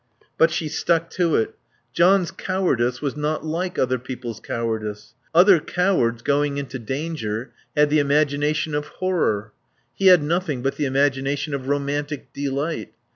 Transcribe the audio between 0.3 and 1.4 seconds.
But she stuck to